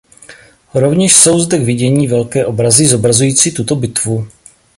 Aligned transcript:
Rovněž 0.73 1.15
jsou 1.15 1.39
zde 1.39 1.57
k 1.57 1.61
vidění 1.61 2.07
velké 2.07 2.45
obrazy 2.45 2.85
zobrazující 2.85 3.51
tuto 3.51 3.75
bitvu. 3.75 4.27